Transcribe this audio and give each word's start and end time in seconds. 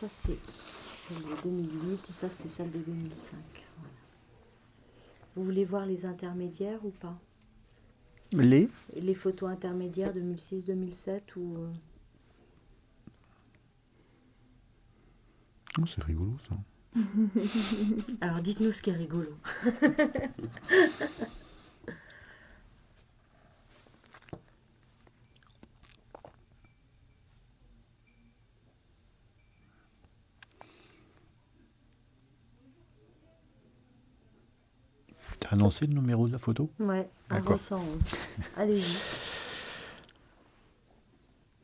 Ça, 0.00 0.06
c'est 0.10 0.38
celle 1.08 1.22
de 1.22 1.42
2008 1.42 1.92
et 2.08 2.12
ça, 2.12 2.28
c'est 2.30 2.48
celle 2.48 2.70
de 2.70 2.78
2005. 2.78 3.38
Voilà. 3.78 3.92
Vous 5.36 5.44
voulez 5.44 5.64
voir 5.64 5.86
les 5.86 6.04
intermédiaires 6.06 6.84
ou 6.84 6.90
pas? 6.90 7.16
Les? 8.32 8.68
Les 8.96 9.14
photos 9.14 9.50
intermédiaires 9.50 10.12
2006-2007 10.12 11.20
ou... 11.36 11.56
euh, 11.58 11.72
Oh, 15.80 15.86
C'est 15.86 16.02
rigolo 16.04 16.36
ça. 16.48 16.54
Alors, 18.20 18.40
dites-nous 18.40 18.70
ce 18.70 18.80
qui 18.82 18.90
est 18.90 18.94
rigolo. 18.94 19.30
T'as 35.44 35.56
annoncé 35.56 35.86
le 35.86 35.92
numéro 35.92 36.26
de 36.26 36.32
la 36.32 36.38
photo 36.38 36.70
Ouais, 36.80 37.06
D'accord. 37.28 37.48
avant 37.52 37.58
111. 37.58 37.84
Allez-y. 38.56 38.96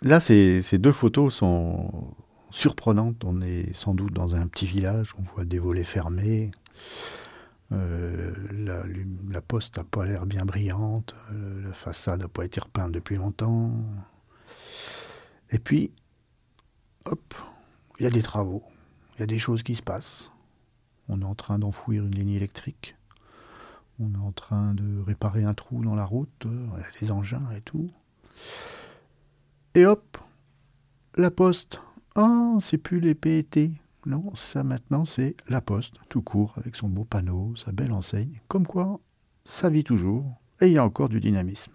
Là, 0.03 0.21
ces, 0.21 0.61
ces 0.63 0.77
deux 0.79 0.93
photos 0.93 1.35
sont 1.35 2.15
surprenantes. 2.51 3.25
On 3.25 3.41
est 3.41 3.75
sans 3.75 3.95
doute 3.95 4.13
dans 4.13 4.35
un 4.35 4.47
petit 4.49 4.67
village, 4.67 5.15
on 5.19 5.23
voit 5.23 5.45
des 5.47 5.59
volets 5.59 5.85
fermés. 5.85 6.51
Euh, 7.73 8.35
la 9.31 9.41
poste 9.41 9.77
n'a 9.79 9.85
pas 9.85 10.05
l'air 10.05 10.27
bien 10.27 10.45
brillante, 10.45 11.15
euh, 11.33 11.63
la 11.63 11.73
façade 11.73 12.21
n'a 12.21 12.29
pas 12.29 12.45
été 12.45 12.61
repeinte 12.61 12.93
depuis 12.93 13.17
longtemps. 13.17 13.73
Et 15.51 15.59
puis, 15.59 15.93
hop, 17.07 17.35
il 17.99 18.03
y 18.05 18.07
a 18.07 18.11
des 18.11 18.23
travaux, 18.23 18.63
il 19.17 19.21
y 19.21 19.23
a 19.23 19.27
des 19.27 19.39
choses 19.39 19.63
qui 19.63 19.77
se 19.77 19.83
passent. 19.83 20.31
On 21.09 21.21
est 21.23 21.25
en 21.25 21.35
train 21.35 21.59
d'enfouir 21.59 22.05
une 22.05 22.15
ligne 22.15 22.33
électrique. 22.33 22.97
On 24.01 24.15
est 24.15 24.27
en 24.27 24.33
train 24.33 24.73
de 24.75 25.03
réparer 25.03 25.45
un 25.45 25.53
trou 25.53 25.85
dans 25.85 25.95
la 25.95 26.07
route, 26.07 26.47
euh, 26.47 26.67
des 27.01 27.11
engins 27.11 27.51
et 27.55 27.61
tout. 27.61 27.91
Et 29.75 29.85
hop, 29.85 30.17
la 31.17 31.31
poste. 31.31 31.81
Ah, 32.15 32.57
c'est 32.61 32.79
plus 32.79 33.01
les 33.01 33.15
PET. 33.15 33.71
Non, 34.07 34.35
ça 34.35 34.63
maintenant 34.63 35.05
c'est 35.05 35.37
la 35.49 35.61
poste, 35.61 35.97
tout 36.09 36.23
court, 36.23 36.55
avec 36.57 36.77
son 36.77 36.89
beau 36.89 37.05
panneau, 37.05 37.55
sa 37.57 37.73
belle 37.73 37.93
enseigne. 37.93 38.41
Comme 38.49 38.67
quoi, 38.67 38.99
ça 39.45 39.69
vit 39.69 39.85
toujours, 39.85 40.25
et 40.61 40.69
il 40.69 40.73
y 40.73 40.79
a 40.79 40.85
encore 40.85 41.11
du 41.11 41.21
dynamisme. 41.21 41.73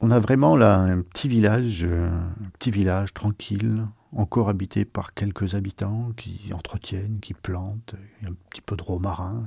On 0.00 0.10
a 0.10 0.18
vraiment 0.18 0.56
là 0.56 0.80
un 0.80 1.02
petit 1.02 1.28
village, 1.28 1.84
euh, 1.84 2.08
un 2.08 2.50
petit 2.58 2.72
village 2.72 3.14
tranquille, 3.14 3.86
encore 4.12 4.48
habité 4.48 4.84
par 4.84 5.14
quelques 5.14 5.54
habitants 5.54 6.12
qui 6.16 6.52
entretiennent, 6.52 7.20
qui 7.20 7.34
plantent, 7.34 7.94
un 8.24 8.34
petit 8.50 8.60
peu 8.60 8.76
de 8.76 8.82
romarin. 8.82 9.46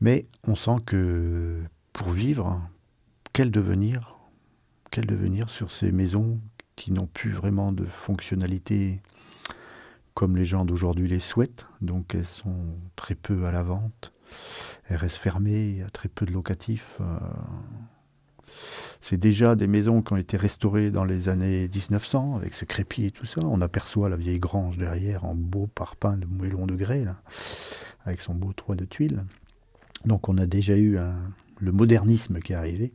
Mais 0.00 0.26
on 0.46 0.54
sent 0.54 0.78
que 0.86 1.62
pour 1.92 2.10
vivre, 2.10 2.62
quel 3.32 3.50
devenir, 3.50 4.16
quel 4.90 5.06
devenir 5.06 5.50
sur 5.50 5.70
ces 5.70 5.92
maisons 5.92 6.40
qui 6.76 6.92
n'ont 6.92 7.06
plus 7.06 7.32
vraiment 7.32 7.72
de 7.72 7.84
fonctionnalité 7.84 9.00
comme 10.14 10.36
les 10.36 10.44
gens 10.44 10.64
d'aujourd'hui 10.64 11.08
les 11.08 11.20
souhaitent. 11.20 11.66
Donc 11.80 12.14
elles 12.14 12.26
sont 12.26 12.76
très 12.96 13.14
peu 13.14 13.46
à 13.46 13.52
la 13.52 13.62
vente, 13.62 14.12
elles 14.88 14.96
restent 14.96 15.18
fermées, 15.18 15.68
il 15.70 15.76
y 15.78 15.82
a 15.82 15.90
très 15.90 16.08
peu 16.08 16.26
de 16.26 16.32
locatifs. 16.32 16.96
euh. 17.00 17.18
C'est 19.00 19.16
déjà 19.16 19.54
des 19.54 19.66
maisons 19.66 20.02
qui 20.02 20.12
ont 20.12 20.16
été 20.16 20.36
restaurées 20.36 20.90
dans 20.90 21.04
les 21.04 21.28
années 21.28 21.68
1900 21.68 22.36
avec 22.36 22.54
ce 22.54 22.64
crépi 22.64 23.04
et 23.04 23.10
tout 23.10 23.26
ça. 23.26 23.40
On 23.42 23.60
aperçoit 23.60 24.08
la 24.08 24.16
vieille 24.16 24.40
grange 24.40 24.76
derrière 24.76 25.24
en 25.24 25.34
beau 25.34 25.68
parpaing 25.74 26.16
de 26.16 26.26
moellon 26.26 26.66
de 26.66 26.74
grès, 26.74 27.04
avec 28.04 28.20
son 28.20 28.34
beau 28.34 28.52
toit 28.52 28.74
de 28.74 28.84
tuiles. 28.84 29.22
Donc 30.04 30.28
on 30.28 30.36
a 30.36 30.46
déjà 30.46 30.76
eu 30.76 30.98
le 31.60 31.72
modernisme 31.72 32.40
qui 32.40 32.52
est 32.52 32.56
arrivé. 32.56 32.92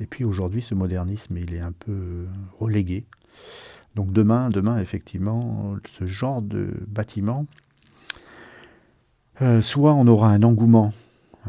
Et 0.00 0.06
puis 0.06 0.24
aujourd'hui, 0.24 0.62
ce 0.62 0.74
modernisme, 0.74 1.36
il 1.36 1.54
est 1.54 1.60
un 1.60 1.72
peu 1.72 2.26
relégué. 2.58 3.04
Donc 3.94 4.12
demain, 4.12 4.50
demain, 4.50 4.78
effectivement, 4.78 5.76
ce 5.90 6.06
genre 6.06 6.42
de 6.42 6.72
bâtiment, 6.86 7.46
euh, 9.42 9.60
soit 9.62 9.94
on 9.94 10.06
aura 10.06 10.30
un 10.30 10.42
engouement, 10.42 10.92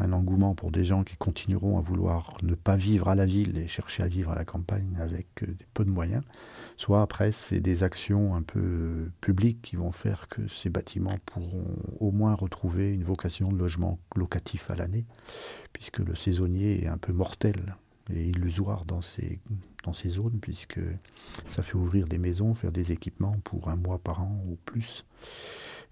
un 0.02 0.12
engouement 0.12 0.54
pour 0.54 0.72
des 0.72 0.84
gens 0.84 1.04
qui 1.04 1.16
continueront 1.16 1.78
à 1.78 1.80
vouloir 1.80 2.36
ne 2.42 2.54
pas 2.54 2.76
vivre 2.76 3.08
à 3.08 3.14
la 3.14 3.24
ville 3.24 3.56
et 3.56 3.68
chercher 3.68 4.02
à 4.02 4.08
vivre 4.08 4.30
à 4.30 4.34
la 4.34 4.44
campagne 4.44 4.96
avec 4.98 5.28
euh, 5.42 5.56
peu 5.74 5.84
de 5.84 5.90
moyens, 5.90 6.24
soit 6.76 7.02
après 7.02 7.30
c'est 7.30 7.60
des 7.60 7.84
actions 7.84 8.34
un 8.34 8.42
peu 8.42 9.10
publiques 9.20 9.62
qui 9.62 9.76
vont 9.76 9.92
faire 9.92 10.28
que 10.28 10.48
ces 10.48 10.70
bâtiments 10.70 11.18
pourront 11.26 11.64
au 12.00 12.10
moins 12.10 12.34
retrouver 12.34 12.92
une 12.92 13.04
vocation 13.04 13.52
de 13.52 13.58
logement 13.58 13.98
locatif 14.16 14.70
à 14.70 14.74
l'année, 14.74 15.04
puisque 15.72 15.98
le 15.98 16.16
saisonnier 16.16 16.84
est 16.84 16.88
un 16.88 16.98
peu 16.98 17.12
mortel 17.12 17.76
et 18.12 18.28
illusoire 18.28 18.84
dans 18.84 19.02
ces, 19.02 19.38
dans 19.84 19.94
ces 19.94 20.08
zones, 20.08 20.40
puisque 20.42 20.80
ça 21.48 21.62
fait 21.62 21.76
ouvrir 21.76 22.08
des 22.08 22.18
maisons, 22.18 22.54
faire 22.54 22.72
des 22.72 22.90
équipements 22.90 23.36
pour 23.44 23.68
un 23.68 23.76
mois 23.76 23.98
par 23.98 24.20
an 24.20 24.36
ou 24.48 24.56
plus. 24.64 25.04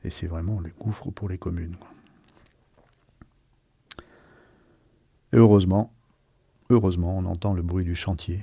Et 0.05 0.11
c'est 0.11 0.27
vraiment 0.27 0.59
le 0.59 0.73
gouffre 0.81 1.11
pour 1.13 1.29
les 1.29 1.39
communes. 1.39 1.77
quoi. 1.77 1.91
Et 5.33 5.37
heureusement, 5.37 5.93
heureusement, 6.71 7.17
on 7.17 7.25
entend 7.25 7.55
le 7.55 7.63
bruit 7.63 7.85
du 7.85 7.95
chantier 7.95 8.41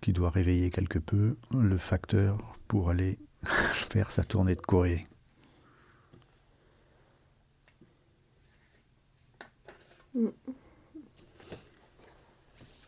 qui 0.00 0.12
doit 0.12 0.30
réveiller 0.30 0.70
quelque 0.70 0.98
peu 0.98 1.36
le 1.52 1.78
facteur 1.78 2.38
pour 2.66 2.90
aller 2.90 3.18
faire 3.90 4.10
sa 4.10 4.24
tournée 4.24 4.54
de 4.54 4.60
Corée. 4.60 5.06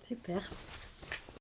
Super. 0.02 0.50